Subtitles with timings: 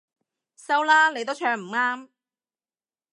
[0.55, 2.09] 收啦，你都唱唔啱